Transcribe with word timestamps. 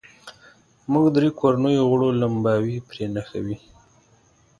موږ 0.91 1.05
درې 1.15 1.29
کورنیو 1.39 1.89
غړو 1.91 2.09
لمباوې 2.21 2.77
پرې 2.87 3.05
نښوې. 3.13 3.57